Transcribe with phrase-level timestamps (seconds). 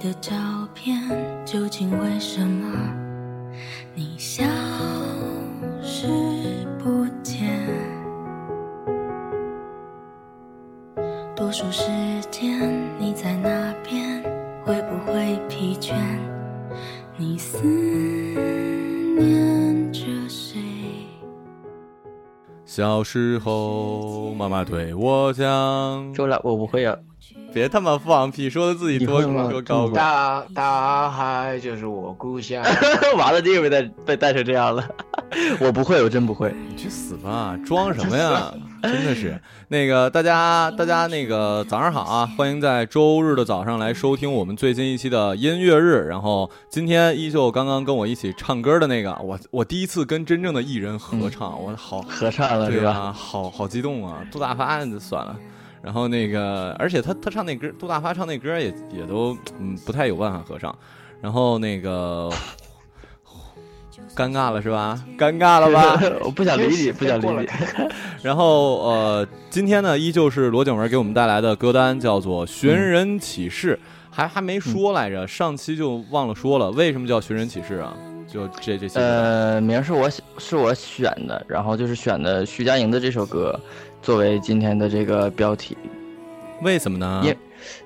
[0.00, 0.32] 的照
[0.74, 0.98] 片，
[1.44, 2.66] 究竟为什么
[3.94, 4.42] 你消
[5.82, 6.06] 失
[6.78, 7.68] 不见？
[11.36, 11.84] 多数时
[12.30, 14.22] 间你在那边，
[14.64, 15.92] 会不会疲倦？
[17.18, 17.62] 你思
[19.18, 20.58] 念着谁？
[22.64, 26.96] 小时候，妈妈对我讲，周了，我不会啊。
[27.52, 29.94] 别他妈放屁，说的自己多你会吗多高贵。
[29.94, 32.62] 大大海就是我故乡。
[33.18, 34.86] 完了，这个被带被带成这样了。
[35.60, 36.54] 我不会，我真不会。
[36.68, 37.58] 你去死吧！
[37.64, 38.52] 装什么呀？
[38.82, 39.38] 真的是
[39.68, 42.26] 那个大家，大家那个早上好啊！
[42.36, 46.06] 欢迎在周日的早上来收听我们最新一期的音乐日。
[46.08, 53.12] 然后今天依旧刚刚跟我一起唱歌的那个，我我第一次跟真正的艺人合唱，我好合唱了对吧？
[53.12, 54.24] 好好激动啊！
[54.32, 55.36] 杜大发就算了。
[55.82, 60.76] 然后那个，而且他他唱那歌，杜大发唱那歌也也都嗯不太有办法合唱。
[61.20, 62.30] 然后那个
[64.16, 65.02] 尴尬了是吧？
[65.18, 66.00] 尴尬了吧？
[66.24, 67.48] 我不想理你，不想理你。
[68.22, 73.74] 然后呃，今天呢，依旧是罗景文给我们带来的歌单，叫做《寻人启事》，
[74.10, 77.94] 还还没说来着，上期就忘了说了，为什么叫《寻人启事》啊？
[78.26, 79.00] 就这这些。
[79.00, 80.08] 呃，名是我
[80.38, 83.58] 是我选的，然后就是选的徐佳莹的这首歌
[84.02, 85.76] 作为今天的这个标题。
[86.62, 87.22] 为什么呢？
[87.24, 87.34] 因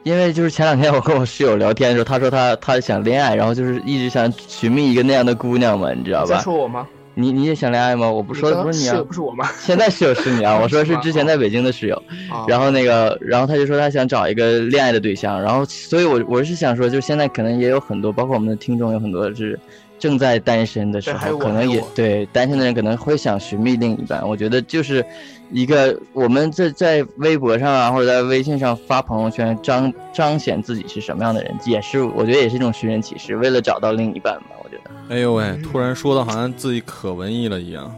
[0.02, 6.40] 因为就是前两天我跟我室友聊天的时候，他说他他想恋爱，然后就是一直想寻觅一个那样的姑娘嘛，你知道吧？
[6.40, 6.86] 说我吗？
[7.16, 8.10] 你你也想恋爱吗？
[8.10, 9.48] 我不说的不是你啊，不是我吗？
[9.60, 11.96] 现在室友是你啊， 我说是之前在北京的室友。
[12.30, 19.56] 啊然后那个，然后他就说他想找一个恋爱的对象，然后所以我我是想说，就是现在可能也有很多，包括我们的听众有很多是
[20.04, 24.22] 正在单身的时候，可能也对单身的人可能会想寻觅另一半。
[24.28, 25.02] 我觉得就是
[25.50, 34.50] 一个我们在在微博上啊，或者在微信上发朋友圈彰彰显自己是什么样的人，也是我觉得也是一种寻人启事，为了找到另一半吧。
[34.62, 37.90] 我觉得哎呦喂，突然说的好像自己可文艺了一样。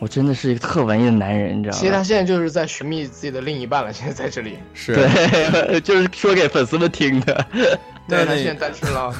[0.00, 1.80] 我真的是一个特文艺的男人，你知道吗？
[1.80, 4.58] 其实他现在就是在寻觅自己的另一半了，现在在这里。
[4.74, 7.46] 是，对， 就是说给粉丝们听的。
[8.08, 9.14] 对他现在单身了，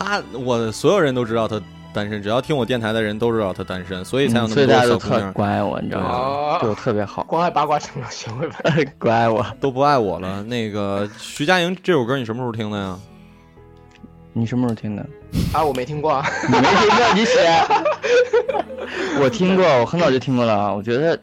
[0.00, 1.60] 他我所有人都知道他
[1.92, 6.08] 单身，只要听我电台的人都知道他单身，所以才有那嗯所以么大家都特多小姑娘关爱我，你知道吗？
[6.08, 8.56] 啊对我特别好，关爱八卦成了学会吧。
[8.98, 9.44] 关爱我。
[9.60, 10.42] 都不爱我了。
[10.42, 12.98] 那个徐佳莹这首歌你什么时候听的呀？
[14.32, 15.06] 你什么时候听的？
[15.52, 16.26] 啊，我没听过啊。
[16.48, 17.38] 你没听过，你写。
[19.22, 20.74] 我听过，我很早就听过了。
[20.74, 21.18] 我觉得，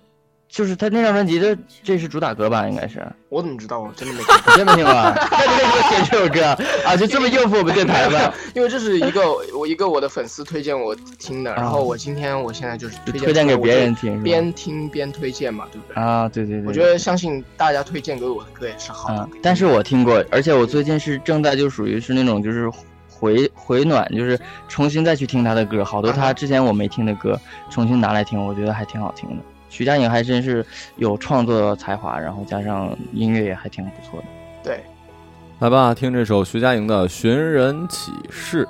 [0.50, 2.68] 就是他那张专辑的，这是主打歌吧？
[2.68, 3.06] 应该是。
[3.30, 3.80] 我怎么知道？
[3.80, 4.52] 我 真的没听过。
[4.52, 5.13] 你真没听过啊？
[5.31, 6.58] 那你为什么写这首歌啊？
[6.85, 8.34] 啊，就这么应付我们电台吧？
[8.55, 9.22] 因为这是一个
[9.55, 16.02] 我一个我的粉丝推荐我听的，然后我今天我现在就是推荐给别人听，边听边推荐嘛，对不对？
[16.02, 16.67] 啊，对对对。
[16.67, 22.72] 我觉得相信大家推荐给我的歌也是好的啊。，但是我听过，而且我最近是正在就属于是那种就是
[23.09, 24.40] 回回暖，就是
[24.70, 27.38] 重新再去听他的歌，好多他之前我没听的歌，
[27.70, 29.35] 重新拿来听，我觉得还挺好听的。
[29.69, 30.66] 徐佳莹还真是
[30.96, 34.25] 有创作才华，然后加上音乐也还挺不错的。
[34.64, 34.84] 对，
[35.59, 38.66] 来吧，听这首徐佳莹的《寻人启事》。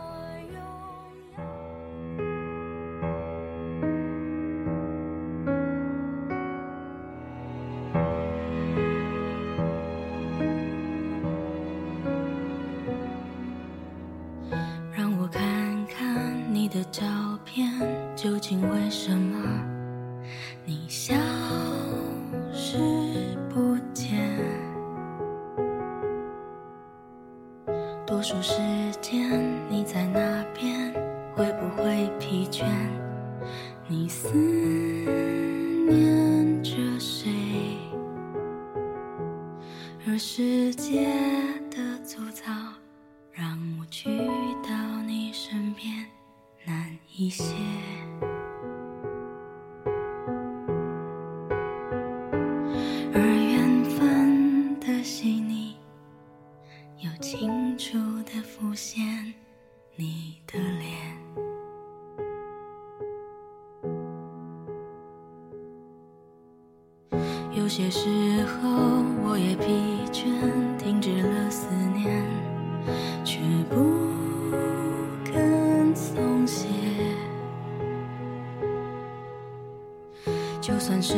[80.68, 81.14] 就算世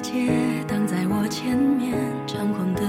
[0.00, 1.94] 界挡在我前面，
[2.26, 2.82] 猖狂的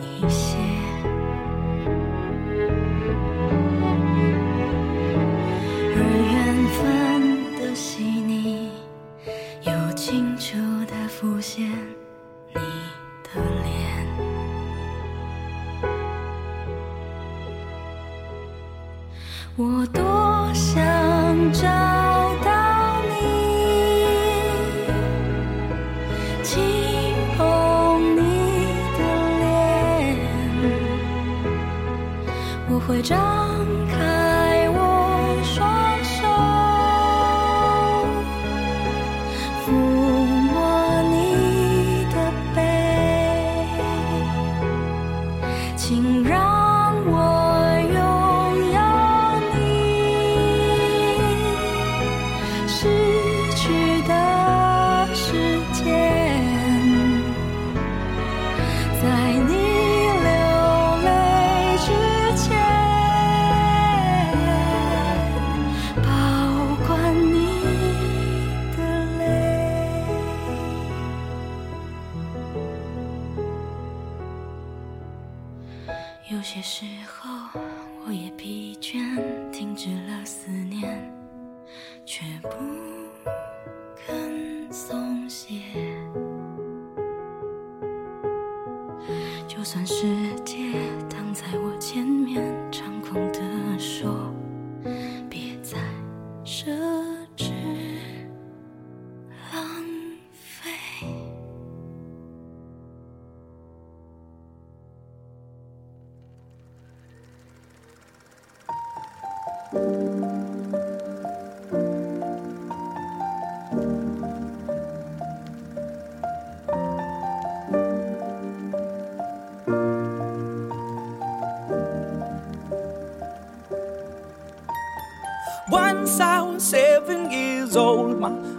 [0.00, 0.33] 难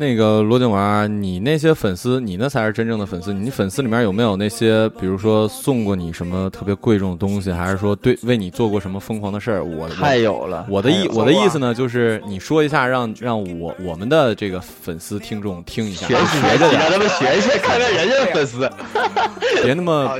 [0.00, 3.34] 那个罗景娃，你那些粉丝，你那才是真正的粉丝。
[3.34, 9.62] 你粉丝里面有没有那些，比如说送过你什么特别贵重的东西，还是说对为你做过什么疯狂的事儿？
[9.62, 10.66] 我太有了。
[10.70, 18.70] 我的意我的意思呢，就是你说一下，让让我我们的这个粉丝听众听一下，学习学着点让他们学一学，看看人家的粉丝。
[19.62, 20.18] 别那么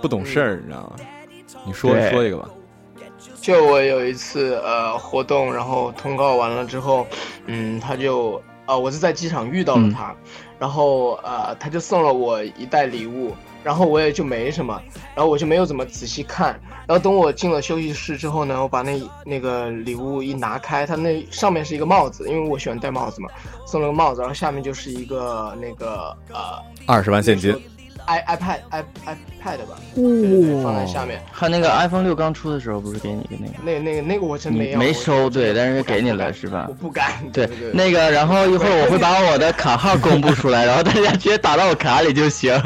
[0.00, 0.96] 不懂事儿，你知道吗？
[1.66, 2.48] 你说说一个吧。
[3.40, 7.06] 就我有一次呃活动，然后通告完了之后，
[7.46, 10.14] 嗯，他就呃我是在机场遇到了他，
[10.58, 13.34] 然后呃他就送了我一袋礼物，
[13.64, 14.80] 然后我也就没什么，
[15.14, 23.28] 然后我就没有怎么仔细看，然后等我进了休息室之后呢，我把那那个礼物一拿开，它那上面是一个帽子，因为我喜欢戴帽子嘛，
[23.66, 27.58] 送了个帽子，然后下面就是一个那个呃二十万现金，
[28.08, 31.20] i iPad i iPad 吧，对对对，放在下面。
[31.30, 33.52] 看那个 iPhone 六刚出的时候，不是给你一个那个？
[33.62, 36.72] 那那个那个我真没有，没收，对，但是给你了是吧我？
[36.74, 37.12] 不敢。
[37.32, 42.58] 对对，那个，然后一会儿我会把我的卡号公布出来， 然后大家直接打到我卡里就行。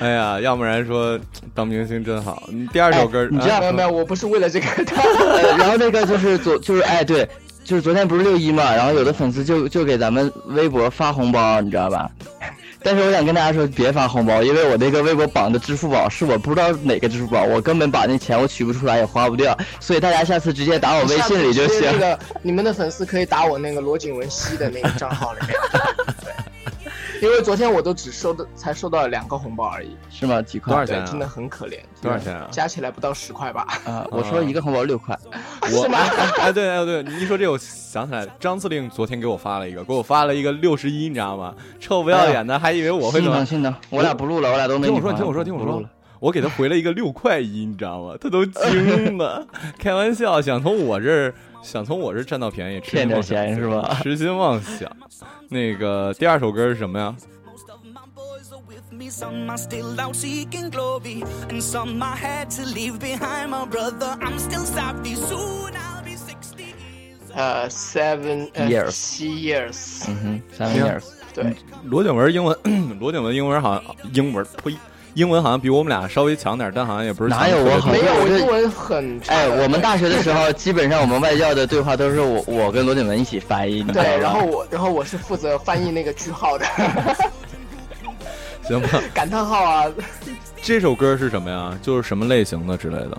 [0.00, 1.18] 哎呀，要不然说
[1.54, 2.42] 当明星真好。
[2.48, 4.66] 你第二首歌，哎你知道啊没有没有，我不是为了这个
[5.58, 7.28] 然后那个就是昨就是哎对，
[7.64, 12.10] 就是昨天不是六一嘛，然后有的粉丝就就给咱们微博发红包，你知道吧？
[12.84, 21.90] 但是我想跟大家说，别发红包，因为我那个微博绑的支付宝是我不知道哪个支付宝，我根本把那钱我取不出来也花不掉，所以大家下次直接打我微信里就行。
[21.90, 25.56] 那个你们的粉丝可以打我那个罗景文熙的那个账号里面。
[27.24, 30.42] 对因为昨天我都只收的才收到了两个红包而已，是吗？
[30.42, 30.72] 几块？
[30.74, 31.78] 多少钱啊真的很可怜。
[32.02, 32.46] 多少钱啊？
[32.50, 33.66] 加起来不到十块吧？
[33.86, 35.18] 啊，我说一个红包六块，
[35.72, 35.84] 我
[36.40, 41.54] 哎对哎对，你一说这我想起来，张司令昨天给我发了一个，给我发了一个六十一，你知道吗？
[41.80, 43.62] 臭不要脸的，还以为我会怎么心疼？
[43.62, 45.82] 心疼，我俩不录了，我俩都没听我说，听我说，听我说
[46.20, 48.14] 我给他回了一个六块一，你知道吗？
[48.20, 49.46] 他都惊了，
[49.78, 53.98] 开玩笑，想从我这儿想从我这占到便宜，骗点钱是吧？
[54.02, 54.88] 痴心妄想。
[55.48, 57.14] 那个第二首歌是什么呀
[57.46, 62.14] ？Most of my boys are with me, some are still out seeking glory, and some I
[62.16, 63.48] had to leave behind.
[63.48, 65.14] My brother, I'm still sorry.
[65.14, 66.74] Soon I'll be 60
[67.32, 71.04] years，seven 呃 Years 七 years，嗯哼，seven years，
[71.34, 72.56] 对，罗景文英文，
[73.00, 74.76] 罗景文英文好像英文呸，
[75.14, 79.32] 英文好像比我们俩稍微强点，但好像也不是哪有我好像没有，我英文很差。
[79.34, 86.66] 哎，我们大学的时候，基本上我们外教的对话都是我我跟罗景文一起翻译，对，然后我然后我是负责翻译那个句号的。
[88.66, 89.00] 行吧？
[89.12, 89.84] 感叹号啊，
[90.62, 91.78] 这首歌是什么呀？
[91.82, 93.18] 就是什么类型的之类的？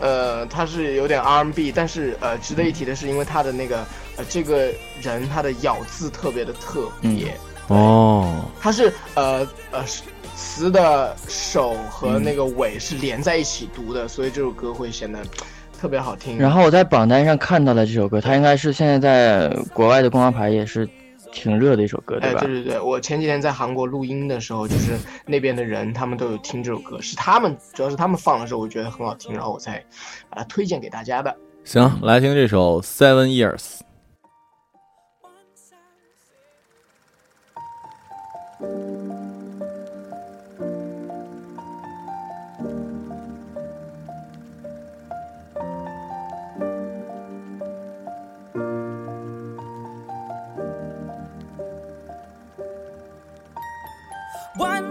[0.00, 3.78] 呃，他是有点 R&B，但是呃，值得一提的是，因为他的那个
[4.16, 4.70] 呃，这个
[5.00, 7.34] 人他的咬字特别的特别，
[7.68, 9.84] 哦，他是呃呃
[10.36, 15.18] 词的首和那个尾是连在一起读的，所以这首歌会显得
[15.80, 16.38] 特别好听。
[16.38, 20.86] 然后我在榜单上看到了这首歌，它应该是现在在国外的公告牌也是
[21.32, 22.40] 挺热的一首歌，对，吧？
[22.40, 24.92] 对对对，我前几天在韩国录音的时候，就是
[25.24, 29.82] 那边的人他们都有听这首歌，是他们主要是他们放的时候，我觉得很好听，然后我才
[30.28, 31.34] 把它推荐给大家的。
[31.64, 33.58] 行，来听这首《Seven Years》。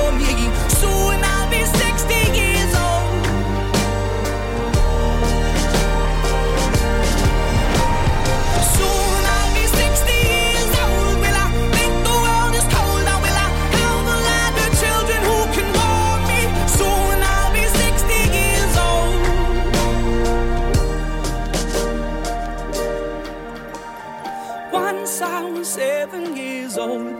[25.31, 27.15] I was seven years old,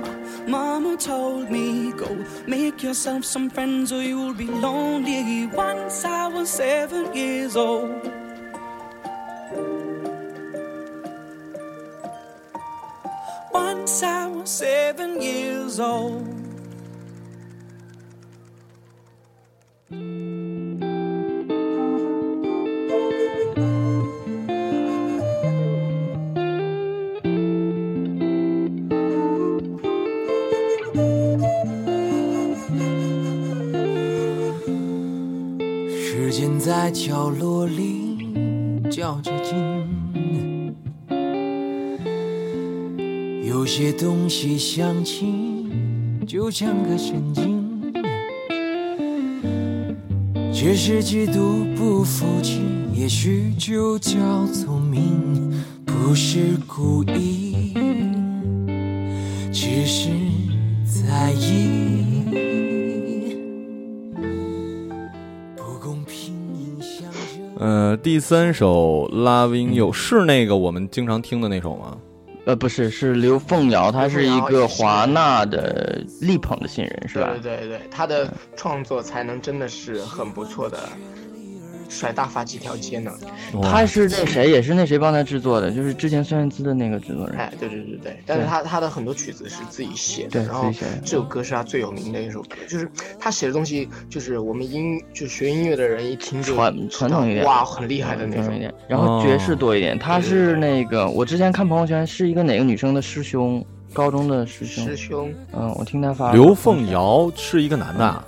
[0.46, 2.10] mama told me, Go
[2.46, 5.48] make yourself some friends or you'll be lonely.
[5.48, 8.12] Once I was seven years old.
[13.53, 16.41] Once I was seven years old.
[37.22, 38.18] 角落里
[38.90, 40.74] 较着劲，
[43.48, 45.68] 有些东西想起
[46.25, 47.94] 就像个神经，
[50.51, 55.53] 只是嫉妒不服气，也许就叫聪明，
[55.86, 57.41] 不是故意，
[68.03, 71.98] 第三首《Loving You》是那个我们经常听的那首吗？
[72.46, 77.29] 呃，不是，是刘凤瑶，她是一个华纳的力捧的新人，是吧？
[77.44, 80.79] 对对对，她的创作才能真的是很不错的，
[81.92, 83.12] 甩大发几条街呢。
[83.62, 87.38] 他是那谁，也是那谁帮他制作的，就是之前孙燕姿的那个制作人。
[87.38, 98.60] 哎，对对对对，但是他他的很多曲子是自己写的，对然后自己写的这首歌是他最有名的一首歌，就是他写的东西，就是我们音就学音乐的人一听就传传统一点，哇，很厉害的那种一。
[98.60, 100.00] 点，然后爵士多一点。
[100.00, 104.86] 他是那个，我之前看朋友圈是一个哪个女生的师兄，高中的师兄。
[104.86, 108.25] 师兄，嗯，我听他发刘凤瑶是一个男的啊，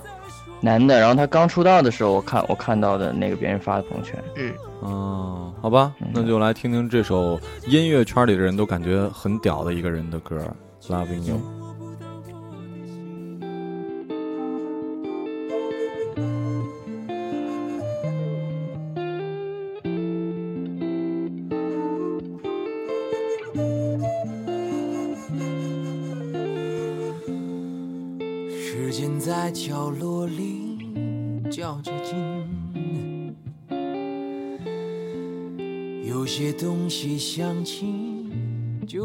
[0.64, 4.18] 男的，然后他刚出道的时候，我看我看到的那个别人发的朋友圈。
[4.36, 4.50] 嗯，
[4.80, 10.40] 哦，好吧，那就来听听这首音乐圈里的人都感觉很屌的一个人的歌
[10.88, 11.36] 《Loving You》。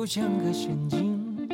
[0.10, 1.48] 像个神经，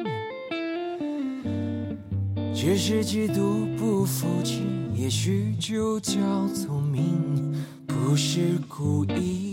[2.55, 4.61] 只是极度不服气，
[4.93, 7.53] 也许就叫聪明，
[7.85, 9.44] 不是故意，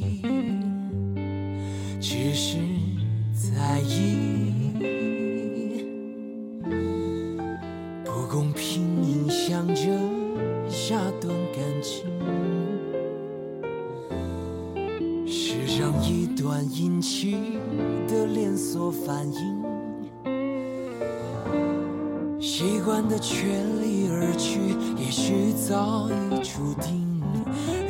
[22.55, 27.03] 习惯的全力而去，也许早已注定，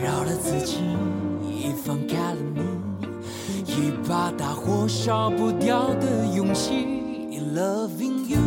[0.00, 0.76] 饶了自己，
[1.44, 2.60] 已放开了你，
[3.66, 6.86] 一把大火烧不掉的勇气。
[7.56, 8.38] Loving you。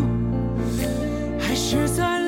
[1.37, 2.24] 还是在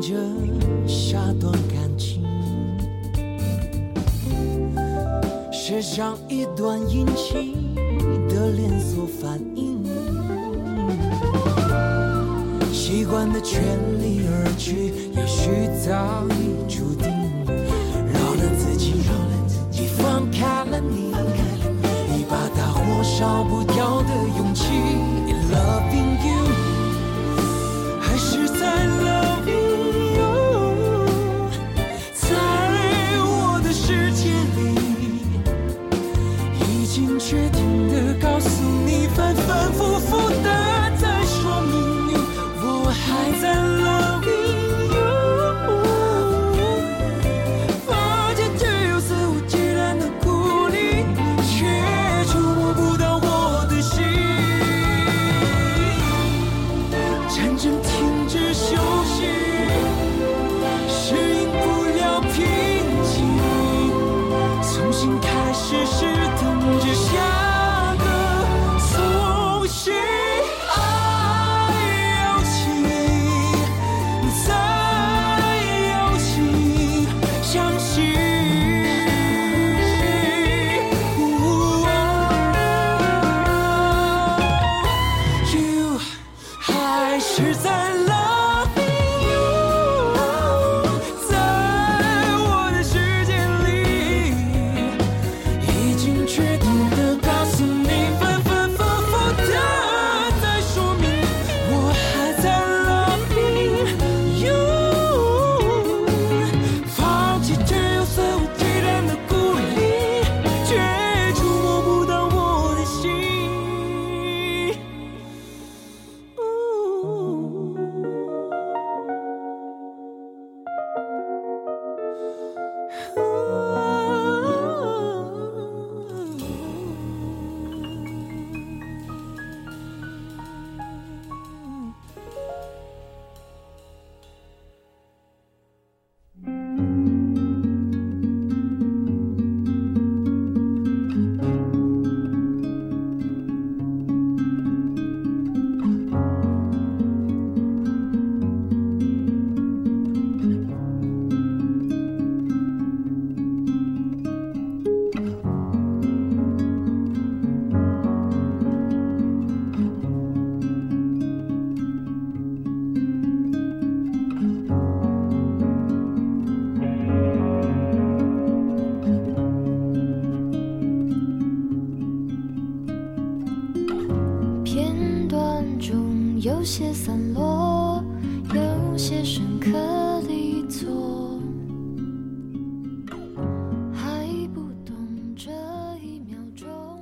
[0.00, 0.16] 着
[0.86, 2.22] 下段感情，
[5.52, 7.54] 写上一段引起
[8.28, 9.84] 的连锁反应。
[12.72, 13.62] 习惯的全
[14.02, 17.09] 力而去，也许早已注定。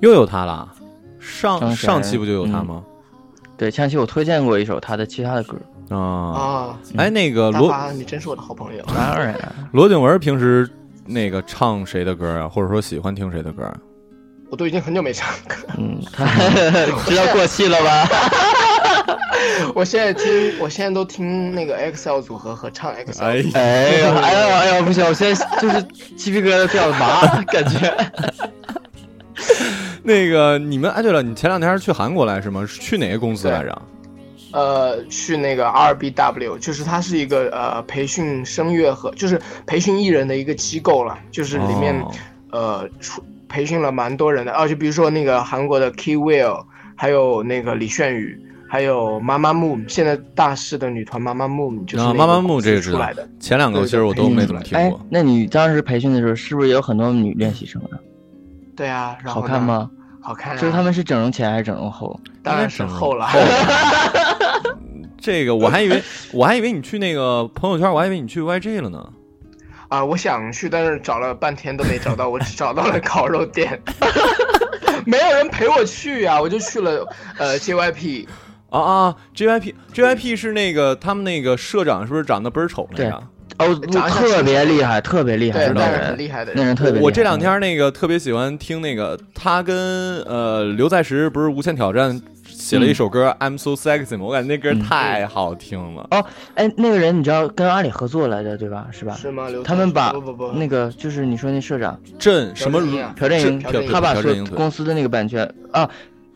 [0.08, 0.68] 又有他了，
[1.18, 2.82] 上上期不就有他吗？
[3.56, 5.56] 对，上期我推荐过一首他的其他的歌。
[5.90, 8.84] 啊，啊，哎，那个罗你真是我的好朋友。
[8.94, 9.34] 当然，
[9.72, 10.68] 罗景文平时
[11.06, 13.76] 那个唱谁的歌啊，或者说喜欢听谁的歌啊？
[14.50, 16.24] 我都已经很久没唱歌，嗯，他
[17.06, 18.08] 知道过气了吧？
[19.74, 23.22] 我现在听，我现在都听那个 XL 组合和唱 XL。
[23.22, 25.82] 哎呀，哎呦，哎呦，哎呦，不行，我现在就是
[26.16, 27.94] 鸡皮疙瘩掉的麻，感觉。
[30.04, 32.64] 那个你们哎，对了，你前两天是去韩国来是吗？
[32.66, 33.82] 是去哪个公司来着？
[34.52, 42.10] 呃，去那个 RBW，就是它是一个呃培训声乐和就是培训艺人的一个机构了，就是里面、哦
[42.50, 46.64] 呃出培训了蛮多人的，啊，就比如说那个韩国的 Key Will，
[46.96, 57.96] 还有那个李炫宇，还有妈妈木，现在大势的女团妈妈木，就是妈妈木公司这个知道出来的，，前两个其实我都没怎么听哎过。，那你当时培训的时候，是不是也有很多女练习生啊？
[58.78, 59.60] 对啊，然后好看？
[59.60, 59.90] 吗？
[60.22, 62.18] 好看、啊，就是他们是整容前还是整容后？
[62.44, 63.28] 当然是后了，
[65.20, 66.00] 这个我还以为
[66.32, 69.04] 我还以为你去那个朋友圈，我还以为你去 YG 了呢。
[69.88, 73.82] 啊，我想去，但是找了半天都没找到，我只找到了 烤肉店，
[75.04, 77.04] 没有人陪我去呀、我就去了
[77.38, 78.28] 呃 JYP，
[78.70, 83.22] 啊啊，JYP JYP 是那个他们那个社长是不是长得倍儿丑那个？
[83.58, 83.74] 哦
[84.08, 86.16] 特别厉害特别厉害那人
[86.54, 89.76] 那人特别厉害我这两天那个特别喜欢听那个他跟
[90.22, 94.24] 呃刘在石不是无限挑战写了一首歌 i'm so sexy 吗？
[94.26, 96.06] 我感觉那歌太好听了。
[96.10, 98.86] 哦哎那个人你知道跟阿里合作来着对吧？
[98.90, 99.16] 是吧
[99.64, 100.12] 他们把
[100.54, 102.96] 那个就是你说那社长郑什么如
[103.90, 104.14] 他把
[104.54, 105.88] 公司的那个版权啊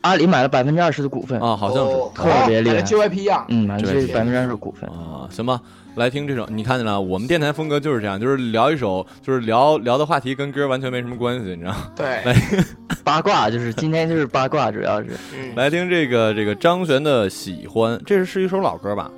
[0.02, 1.92] 阿里买了百分之二十的股份啊好像是。
[2.14, 5.60] 特别厉害 gyp 啊嗯对百分之二十的股份啊行吧。
[5.94, 12.34] 来听这首，你看见了，我们电台风格就是这样，就是聊一首，就是聊聊的话题跟歌完全没什么关系，你知道， 对，来，
[13.04, 15.10] 八卦就是今天就是八卦，主要是，
[15.54, 19.10] 来听这个这个张悬的喜欢，这是一首老歌吧？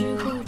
[0.00, 0.39] you.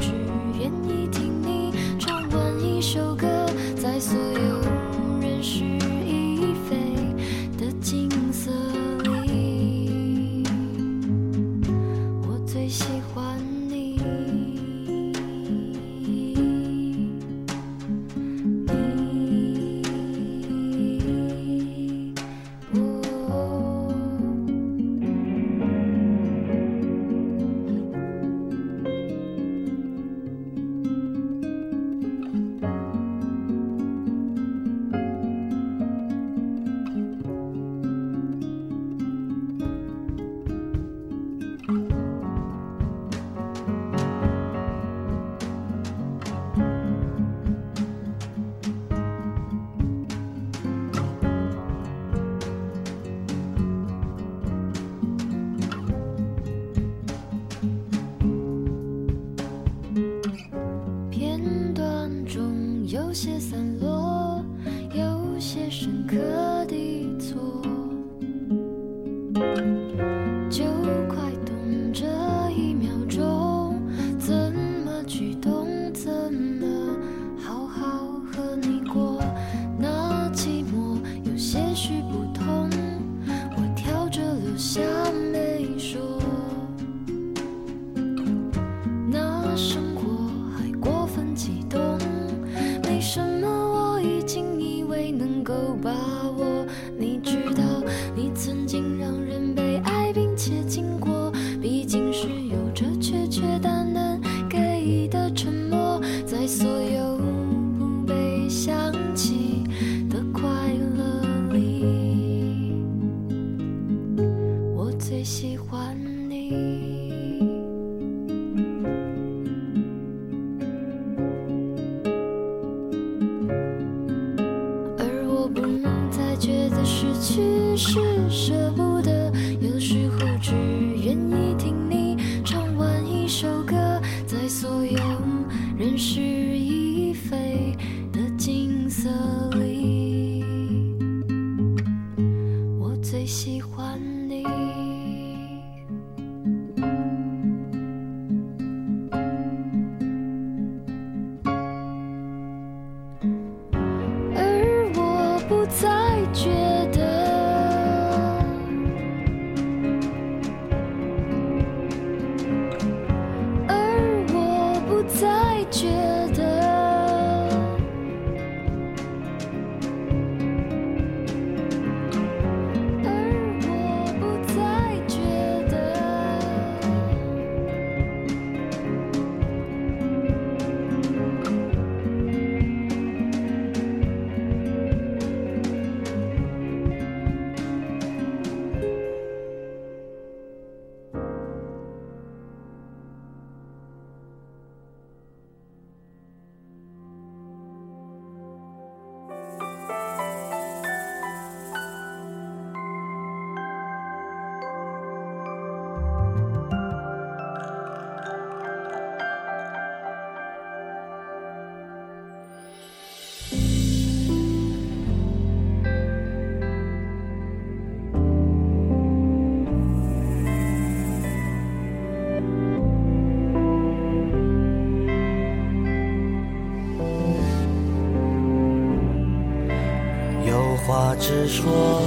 [231.22, 232.02] 直说，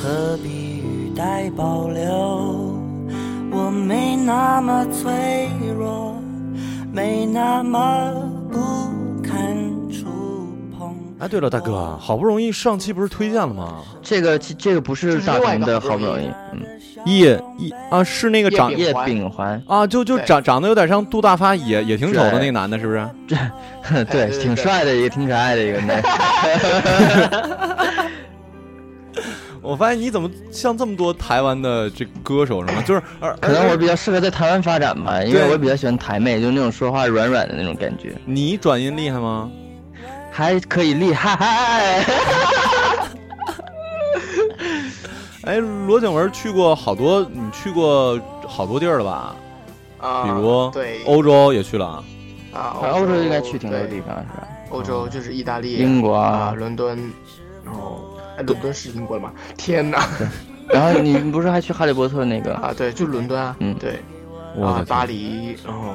[0.00, 2.08] 何必语带保留？
[3.50, 6.14] 我没那么脆弱，
[6.92, 8.12] 没那么
[8.52, 8.60] 不
[9.28, 9.56] 堪
[9.90, 10.06] 触
[10.78, 10.94] 碰。
[11.18, 13.82] 哎，对了，大哥，好不容易上期不是推荐了吗？
[14.00, 16.62] 这个这个不是大同的，好不容易，嗯，
[17.06, 23.04] 叶叶啊，是那个长叶秉环啊，就就长长得有点像杜大发，也也挺丑的那个男的，是不是？
[23.26, 23.36] 这
[24.04, 26.00] 对，挺帅的一个，挺可爱的一个男。
[29.64, 32.82] 我发现你怎么像这么多台湾的这歌手什么？
[32.82, 33.02] 就是
[33.40, 38.14] 可能我比较适合在台湾发展吧，因为我比较喜欢台妹，就是那种说话软软的那种感觉。
[38.26, 39.50] 你转音厉害吗？
[40.30, 42.04] 还可以厉害。
[45.44, 49.36] 哎，罗景文去过好多，你去过好多地儿了吧？
[49.98, 52.04] 啊，比如对欧洲也去了。
[52.52, 54.46] 啊，欧洲应该去挺多地方是吧？
[54.68, 56.98] 欧洲就是意大利、英国啊、伦敦，
[57.64, 58.10] 然后。
[58.36, 59.32] 哎，伦敦是英国的吗？
[59.56, 60.06] 天哪！
[60.68, 62.72] 然后你不是还去哈利波特那个啊？
[62.76, 63.54] 对，就伦敦啊。
[63.60, 63.98] 嗯，对。
[64.62, 65.94] 啊，巴黎，然后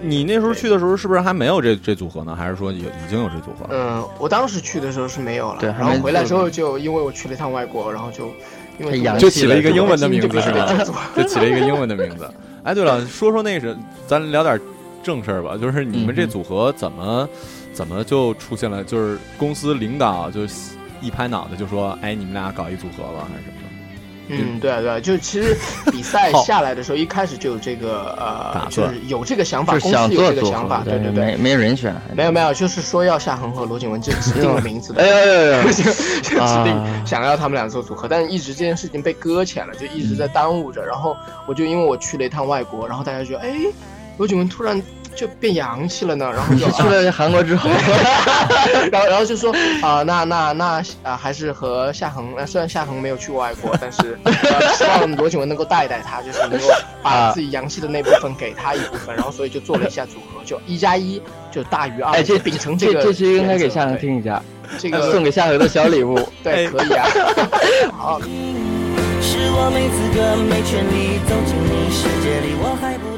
[0.00, 2.36] 你那时候去的时候是不是还没有这这组合呢？
[2.36, 3.66] 还是说有已经有这组合？
[3.68, 5.58] 嗯，我当时去的时候是没有了。
[5.58, 8.30] 对，然后回来之后就因为我去了一趟外国，然后就
[8.78, 10.72] 因为就起了一个英文的名字是吧？
[11.16, 12.30] 就起了一个英文的名字。
[12.62, 14.60] 哎，对了，说说那是咱聊点
[15.02, 17.28] 正事儿吧，就是你们这组合怎么
[17.72, 18.84] 怎么就出现了？
[18.84, 20.42] 就是公司领导就。
[21.00, 23.60] 一拍脑袋就说：“哎，你们俩搞一组合吧，还是什么？
[23.60, 23.66] 的？”
[24.28, 25.56] 嗯，对啊，对啊，就其实
[25.92, 35.06] 比赛下来的时候，一开始就有这个呃，就是有这个想法，公司有这个想法，对对对，没没人选，没有没有，就是说要夏恒和罗景文就指定了名字的，哎
[35.52, 40.84] 呀 就指定想要他们俩做组合，但是一直这件事情被搁浅了，就一直在耽误着。
[40.84, 43.60] 然后我就因为我去了一趟外国，然后大家觉得，哎，
[44.18, 44.82] 罗景文突然。
[45.16, 47.70] 就变洋气了呢，然后 就去了韩国之后，
[48.92, 49.50] 然后然后就说
[49.82, 54.18] 啊，那那那啊，还是和夏恒，虽然夏恒没有去过外国，但是
[54.76, 56.66] 希望罗景文能够带带他，就是能够
[57.02, 62.12] 把自己洋气的那部分给他一部分，然后所以就做了一下组合，就一加一就大于二。
[62.12, 64.42] 哎，这秉承这个，这期应该给夏恒听一下，
[64.78, 67.06] 这个送给夏恒的小礼物， 对，可以啊。
[67.96, 68.20] 好。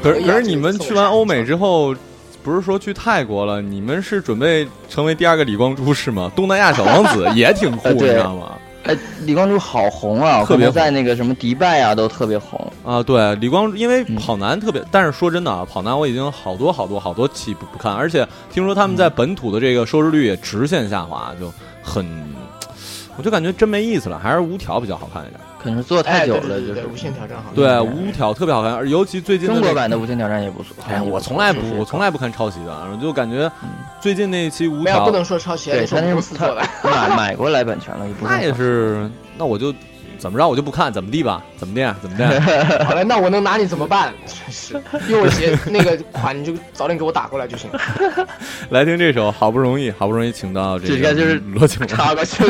[0.01, 1.95] 可是可是你们去完欧美之后，
[2.43, 3.61] 不是说去泰国了？
[3.61, 6.31] 你们是准备成为第二个李光洙是吗？
[6.35, 8.53] 东南亚小王子也挺酷， 你知道吗？
[8.83, 13.03] 哎，李光洙好红啊，特别在那个什么迪拜啊都特别红啊。
[13.03, 21.51] 对，李光因为跑男特别，但是说真的啊，跑男我已经好多好多好多期不不看，而且听说他们在本土的这个收视率也直线下滑，就
[21.83, 22.05] 很，
[23.17, 25.39] 我就感觉真没意思了，还是无条比较好看一点。
[25.61, 27.51] 可能做太久了，就是无限挑战好。
[27.53, 30.73] 对，无挑特别好看，而尤其最近中国版的无限挑战也不错。
[30.87, 33.51] 哎，我从来不，我从来不看抄袭的，就感觉
[33.99, 39.73] 最近那一期无挑不能说抄袭，对，他那是他买买过来版权了，那也是，那我就
[40.17, 42.23] 怎么着我就不看，怎么地吧，怎么地，怎么地。
[42.85, 44.13] 好嘞，那我能拿你怎么办？
[44.25, 47.79] 真是，因为我鞋那个款，你就早点给我打过来就行了。
[48.71, 52.43] 来听这首，好不容易，好不容易请到这个就是罗景插过去。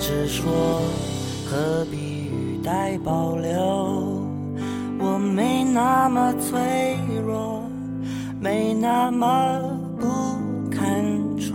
[0.00, 0.50] 直说，
[1.46, 4.24] 何必语带保留？
[4.98, 7.62] 我没那么脆弱，
[8.40, 9.60] 没那么
[10.00, 10.08] 不
[10.74, 11.04] 堪
[11.38, 11.54] 触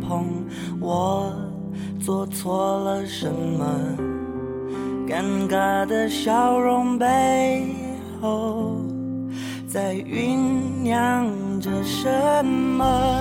[0.00, 0.24] 碰。
[0.80, 1.32] 我
[2.00, 3.66] 做错了什么？
[5.08, 7.74] 尴尬的笑容背
[8.20, 8.76] 后，
[9.66, 10.38] 在酝
[10.82, 11.26] 酿
[11.60, 12.08] 着什
[12.44, 13.20] 么？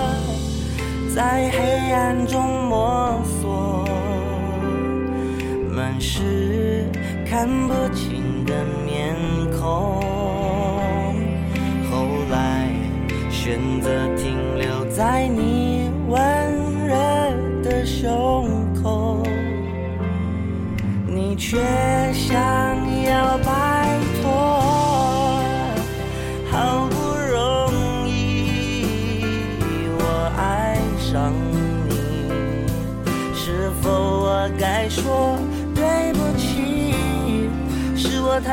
[1.16, 3.40] 在黑暗中摸索。
[5.82, 6.86] 满是
[7.27, 9.15] 看不清的面
[9.59, 9.99] 孔，
[11.89, 12.69] 后来
[13.32, 16.19] 选择停留在你温
[16.86, 16.93] 热
[17.63, 18.47] 的胸
[18.84, 19.23] 口，
[21.07, 21.57] 你却
[22.13, 22.39] 想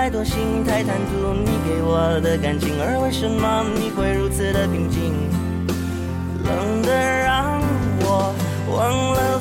[0.08, 5.12] 太多心太贪图你给我的感情，而为什么你会如此的平静？
[6.46, 7.60] 冷的让
[8.00, 8.34] 我
[8.72, 9.37] 忘了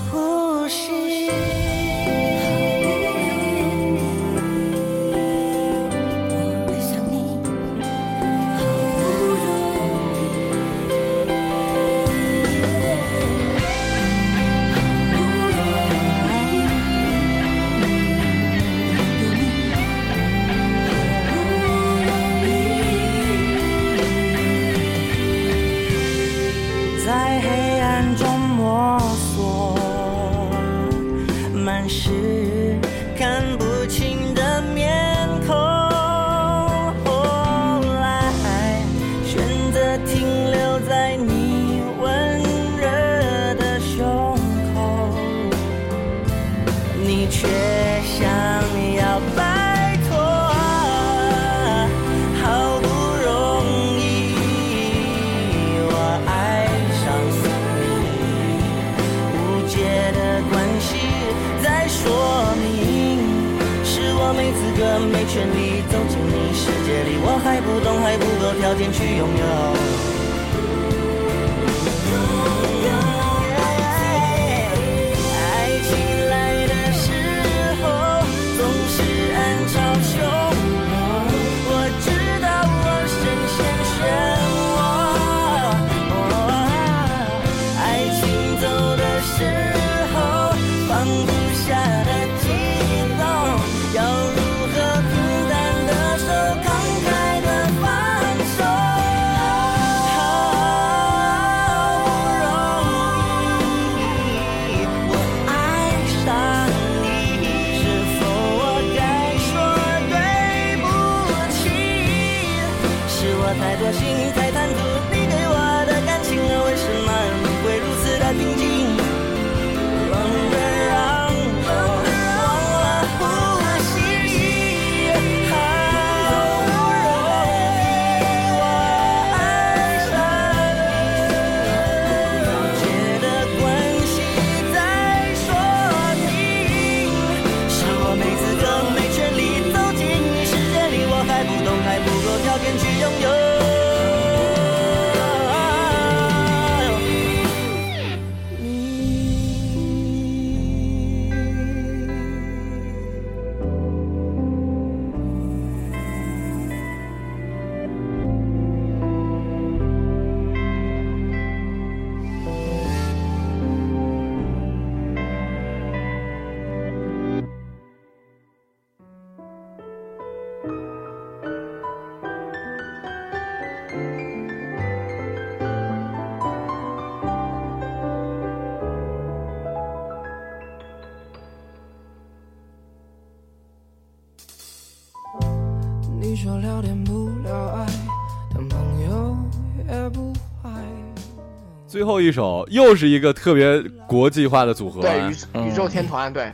[191.88, 196.54] 最后一首又是一个特别国际化的组合，对，宇宇宙天团，对，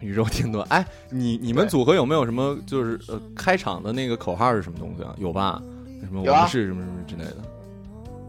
[0.00, 0.64] 宇宙天团。
[0.70, 5.12] 哎，你你们组合有没有什么就是呃开场的那个口号是什么东西啊？
[5.18, 5.60] 有吧？
[6.00, 7.36] 什么我们是什么什么之类的？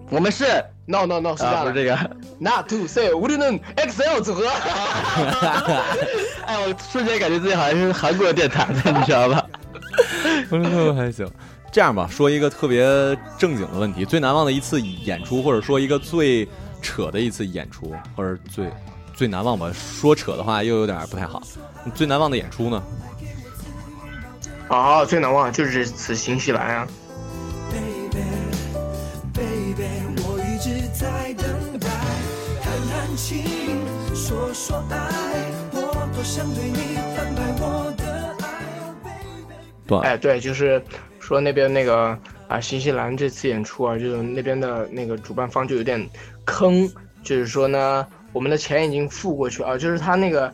[0.09, 0.45] 我们是
[0.87, 1.95] no no no 是这啊，样的，这个。
[2.39, 4.47] Not to say 无敌能 XL 组合，
[6.47, 9.45] 哎，我瞬间感觉自己好像是韩国电台的，你知道吧？
[10.49, 11.29] 嗯，还行。
[11.71, 12.83] 这样吧，说一个特别
[13.37, 16.47] 正经的问题：最难忘的一次演出，或者说一个最
[16.81, 18.69] 扯的一次演出，或者最
[19.13, 19.71] 最难忘吧。
[19.73, 21.41] 说扯的话又有点不太好。
[21.93, 22.83] 最难忘的演出呢？
[24.69, 26.87] 哦，最难忘就是这次新西兰啊
[29.33, 29.83] ，baby，
[30.17, 31.87] 我一直在等待，
[32.61, 33.43] 谈谈情，
[34.13, 34.95] 说说爱，
[35.71, 38.47] 我多想对你摊牌我的爱。
[39.87, 40.83] 对，哎，对，就是
[41.29, 42.17] 说那边那个
[42.47, 46.09] 啊，新西兰这次演出啊，就是那边的那个主办方就有点
[46.43, 46.89] 坑，
[47.21, 50.51] 就是说呢，我们的钱已经付过去啊，就是他那个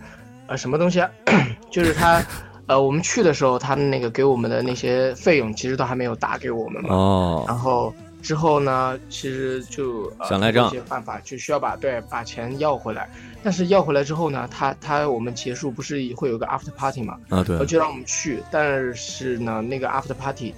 [0.48, 1.10] 呃什么东西啊，
[1.72, 2.22] 就是他
[2.68, 10.68] 呃我们去的时候，他们那个给我们的那些费用其实都还没有打给我们嘛，哦，然后之后呢，其实就、呃、想赖账。
[10.68, 13.08] 一些办法就需要把对把钱要回来，
[13.44, 17.66] 但是要回来之后呢，他他我们结束不是会有个 after party 嘛，啊对。
[17.66, 20.56] 就让我们去，但是呢，那个 after party，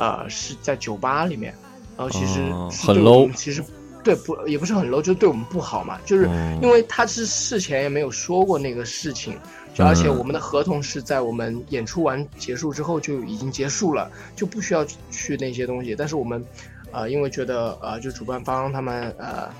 [0.00, 1.54] 呃是在酒吧里面，
[1.96, 3.62] 然后其实哦很 low 其实
[4.02, 9.38] 对不也不是很 low，就对我们不好嘛，就是嗯因为他是事前也没有说过那个事情，
[9.74, 10.16] 就而且嗯。
[10.18, 15.94] 我们的合同是在我们演出完结束之后就已经结束了，就不需要去那些东西。
[15.94, 16.42] 但是我们，
[16.92, 19.50] 呃，因为觉得呃，就主办方他们呃，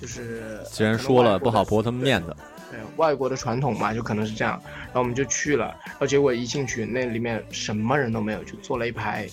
[0.00, 2.36] 就是既然说了不好驳他们面子，
[2.70, 4.60] 对外国的传统嘛，就可能是这样。
[4.86, 9.26] 然后我们就去了，然后结果一进去，那里面什么人都没有，就坐了一排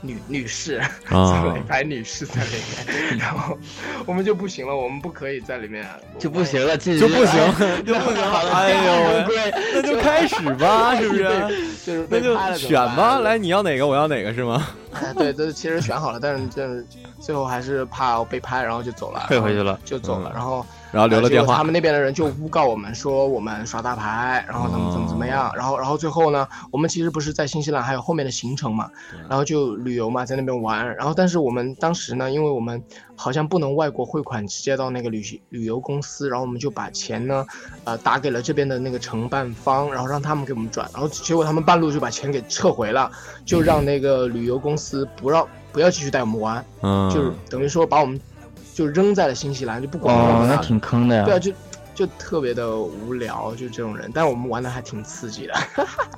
[0.00, 3.18] 女女士，啊坐了一排女士在里面。
[3.18, 3.58] 然后
[4.06, 5.86] 我们就不行了，我们不可以在里面
[6.18, 11.24] 就不行了，进去就不行哎就不行了哎呦喂，那就开始吧，是不是？
[11.84, 14.68] 就是那就选吧，来，你要哪个，我要哪个，是吗？
[15.02, 16.82] 哎，对，这其实选好了，但是这
[17.20, 28.90] 最后还是怕被拍，然后就走了，退回去了就走了，嗯然后然后留了电话他们那边的人就诬告我们说我们耍大牌，然后怎么怎么怎么哦样，然后然后最后呢，我们其实不是在新西兰还有后面的行程嘛，
[29.28, 32.82] 然后就旅游嘛，在那边玩，然后但是我们当时呢，因为我们
[33.18, 37.44] 好像不能外国汇款直接到那个旅行旅游公司，然后我们就把钱呢，
[37.82, 43.10] 呃，打给了这边的那个承办方，然后让他们给我们转，然后结果他们半路就把钱给撤回了，
[43.44, 48.20] 就让那个旅游公司不让不要继续带我们玩，嗯就是等于说把我们
[48.72, 50.54] 就扔在了新西兰，就不管我哦，们了。
[50.54, 51.24] 那挺坑的呀。
[51.24, 51.52] 对啊，就
[51.98, 55.54] 就特别的无聊，就这种人，但是我们玩的还挺刺激的。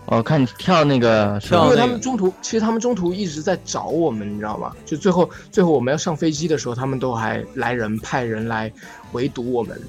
[0.04, 4.76] 我 看你跳那个是吧因为他们中途，其实他们中途一直在找我们，你知道吗？
[4.84, 8.70] 就最后最后我们要上飞机的时候，他们都还来人派人来
[9.12, 9.80] 围堵我们，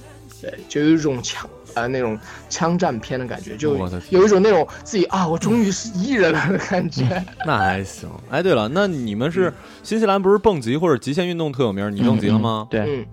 [0.41, 2.17] 对，就有一种枪呃那种
[2.49, 3.75] 枪战片的感觉，就
[4.11, 7.03] 有一种那种自己啊，我终于是艺人了的感觉。
[7.45, 8.09] 那还行。
[8.29, 11.93] 哎，对了，那你们是新西兰不是蹦极或者极限运动特有名？
[11.93, 12.65] 你蹦极了吗？
[12.69, 13.05] 对，嗯，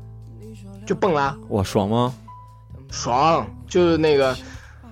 [0.86, 2.14] 就蹦啦，哇，爽吗？
[2.90, 4.36] 爽，就是那个，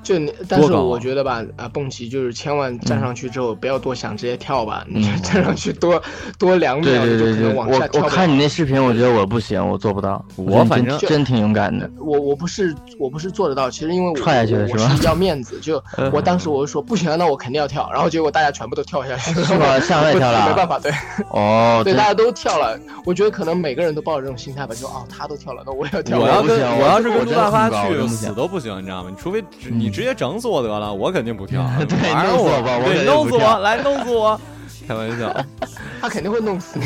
[0.07, 4.85] 就你，但是我觉得吧，啊，蹦极就是千万站上去之后不要多想，直接跳吧。
[4.89, 6.01] 你就站上去多
[6.39, 8.05] 多两秒，对对对对，你就可能往下我跳不了。
[8.05, 10.25] 我看你那视频，我觉得我不行，我做不到。
[10.37, 11.91] 我反正真真挺勇敢的。
[11.99, 20.93] 我我不是我不是做得到，其实因为我踹下去了我是吧我是要面子，就 嗯我当时我就说不行啊，那我肯定要跳，然后结果大家全部都跳下去了，是吗向外跳了没办法，对
[21.31, 22.79] 哦， 对，大家都跳了。
[23.05, 26.21] 我觉得可能每个人都抱着这种心态吧，就哦，他都跳了，那我也要跳。
[26.21, 29.11] 我要跟不行我要是跟我杜大发去，真不行死都不行，你知道吗？
[29.11, 31.66] 你除非直你直接整死我得了，我肯定不跳。
[31.88, 34.38] 对弄死我吧我弄死我， 来弄死我，
[34.86, 35.34] 开玩笑。
[36.03, 36.84] 他肯定会弄死你。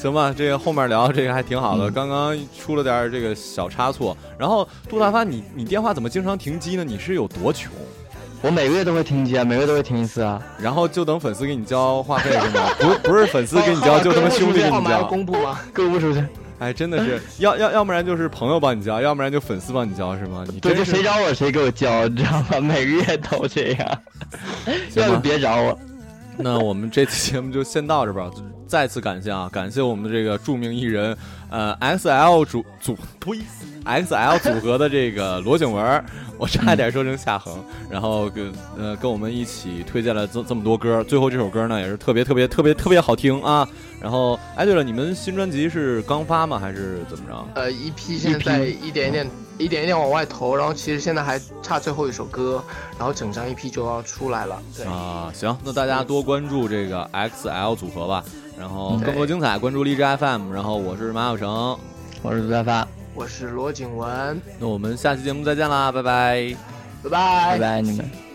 [0.00, 1.90] 行吧，这个后面聊这个还挺好嗯的。
[1.90, 6.82] 刚刚出了点这个小差错，然后杜大发，你你电话怎么经常停机呢？
[6.82, 7.70] 你是有多穷？
[8.40, 10.42] 我每个月都会停机啊，每个月都会停一次啊。
[10.58, 12.70] 然后就等粉丝给你交话费是吗？
[12.80, 15.04] 不不是粉丝给你交，就他妈兄弟给你交。
[15.04, 15.60] 公布吗？
[15.74, 16.24] 公布出去。
[16.60, 20.44] 哎，真的是要要要不然就是朋友帮你交，要不然就粉丝帮你交是吗？
[20.46, 22.60] 你对，就谁找我谁给我交，你知道吗？
[22.62, 24.02] 每个月都这样，
[24.94, 25.76] 要不别找我。
[26.36, 28.30] 那我们这期节目就先到这吧。
[28.66, 31.16] 再次感谢啊，感谢我们的这个著名艺人，
[31.50, 33.32] 呃，S L 主组呸
[33.84, 36.04] ，XL 组合的这个罗景文，
[36.38, 43.66] 我差点说成夏恒，然后跟呃跟我们一起推荐了这这么多歌，最后这首歌呢也是特别特别特别特别好听啊。
[44.00, 46.58] 然后，哎，对了，你们新专辑是刚发吗？
[46.58, 47.46] 还是怎么着？
[47.54, 52.64] 呃，EP 现在在一点一点、一点一点往外投，然后其实现在还差最后一首歌，
[52.98, 54.58] 然后整张一批就要出来了。
[54.74, 58.24] 对，啊，行，那大家多关注这个 XL 组合吧。
[58.58, 60.50] 然后更多精彩，关注荔枝 FM。
[60.50, 61.78] 然后我是马小成，
[62.22, 66.56] 我是杜大发，我是罗景文，那我们下期节目再见啦，拜拜，
[67.02, 68.29] 拜拜，拜拜你们。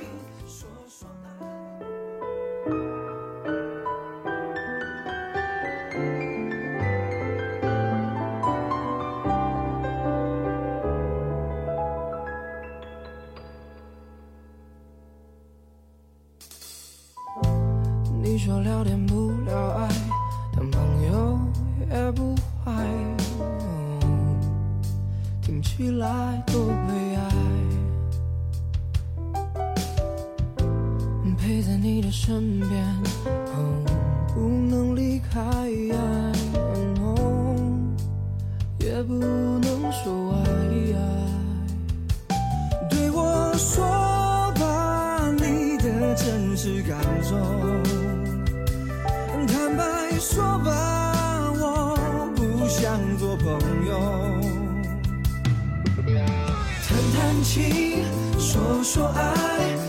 [57.46, 58.04] 情，
[58.40, 59.22] 说说爱，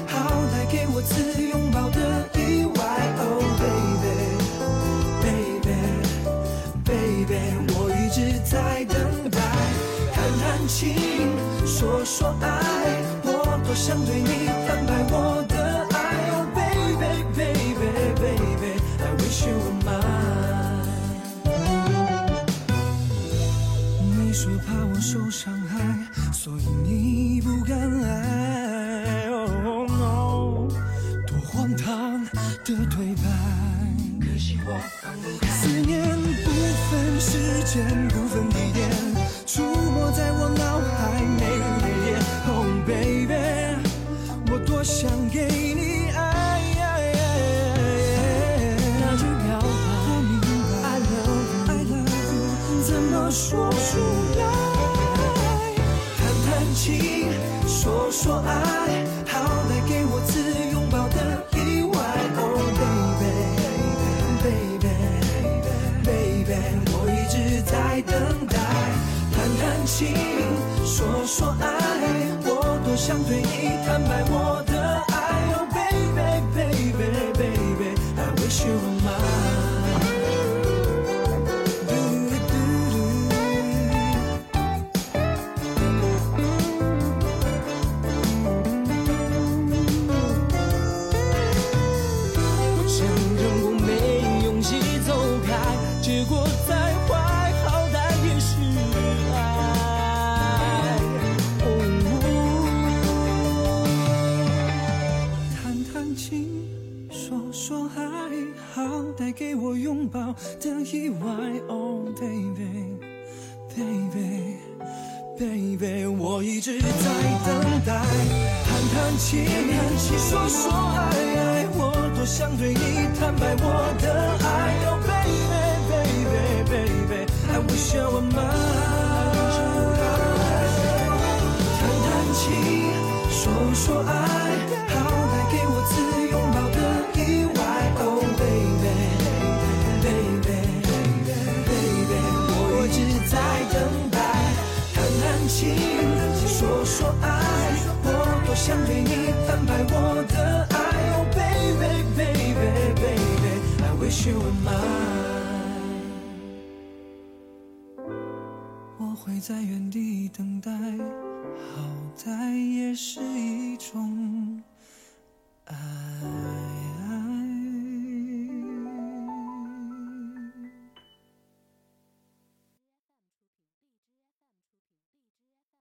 [0.07, 0.15] 好
[0.53, 2.79] 来给我次拥抱的意外。
[3.19, 4.07] Oh baby
[5.25, 5.81] baby
[6.85, 7.35] baby，
[7.73, 8.95] 我一直在等
[9.31, 9.41] 待。
[10.13, 10.85] 谈谈情，
[11.67, 12.45] 说说爱，
[13.25, 15.57] 我多想对你坦白我的
[15.97, 15.97] 爱。
[16.37, 17.75] Oh baby baby
[18.21, 20.85] baby，I wish you were mine。
[24.15, 25.66] 你说怕我受伤。
[26.47, 30.69] 所以你不敢爱 oh no
[31.27, 32.31] 多荒唐的
[32.65, 33.25] 对白。
[34.21, 35.49] 可惜我放不开。
[35.49, 36.01] 思念
[36.45, 36.51] 不
[36.89, 39.16] 分时间不分地点。
[69.97, 70.15] 情，
[70.85, 71.67] 说说爱，
[72.45, 74.56] 我多想对你坦白我。